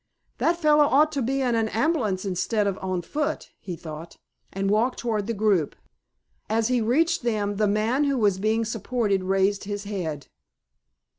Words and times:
"That 0.39 0.57
fellow 0.57 0.85
ought 0.85 1.11
to 1.11 1.21
be 1.21 1.41
in 1.43 1.53
an 1.53 1.69
ambulance 1.69 2.25
instead 2.25 2.65
of 2.65 2.79
on 2.79 3.03
foot," 3.03 3.51
he 3.59 3.75
thought, 3.75 4.15
and 4.51 4.67
walked 4.67 4.97
toward 4.97 5.27
the 5.27 5.33
group. 5.35 5.75
As 6.49 6.69
he 6.69 6.81
reached 6.81 7.21
them 7.21 7.57
the 7.57 7.67
man 7.67 8.05
who 8.05 8.17
was 8.17 8.39
being 8.39 8.65
supported 8.65 9.23
raised 9.23 9.65
his 9.65 9.83
head. 9.83 10.25